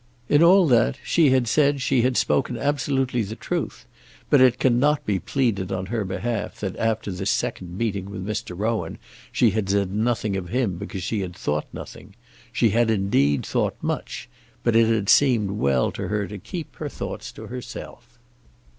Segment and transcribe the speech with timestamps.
[0.29, 3.85] In all that she had said she had spoken absolutely the truth;
[4.31, 8.57] but it cannot be pleaded on her behalf that after this second meeting with Mr.
[8.57, 8.97] Rowan
[9.31, 12.15] she had said nothing of him because she had thought nothing.
[12.51, 14.27] She had indeed thought much,
[14.63, 18.17] but it had seemed well to her to keep her thoughts to herself.